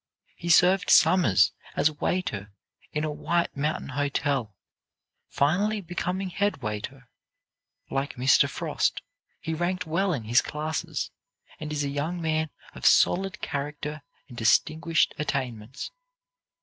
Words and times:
He 0.35 0.49
served 0.49 0.89
summers 0.89 1.51
as 1.75 1.91
waiter 2.01 2.51
in 2.91 3.03
a 3.03 3.11
White 3.11 3.55
Mountain 3.55 3.89
hotel, 3.89 4.55
finally 5.27 5.79
becoming 5.79 6.31
head 6.31 6.63
waiter. 6.63 7.07
Like 7.91 8.15
Mr. 8.15 8.49
Frost, 8.49 9.03
he 9.39 9.53
ranked 9.53 9.85
well 9.85 10.11
in 10.11 10.23
his 10.23 10.41
classes, 10.41 11.11
and 11.59 11.71
is 11.71 11.83
a 11.83 11.89
young 11.89 12.19
man 12.19 12.49
of 12.73 12.83
solid 12.83 13.41
character 13.43 14.01
and 14.27 14.35
distinguished 14.35 15.13
attainments. 15.19 15.91